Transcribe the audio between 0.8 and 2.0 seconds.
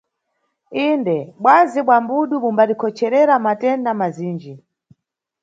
Inde, bwazi bza